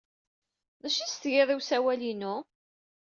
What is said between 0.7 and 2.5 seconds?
D acu ay as-tgid i usawal-inu?